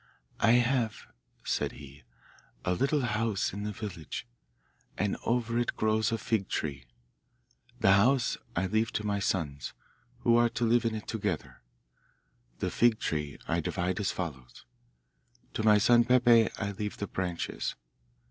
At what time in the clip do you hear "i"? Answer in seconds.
0.39-0.51, 8.55-8.65, 13.47-13.59, 16.57-16.71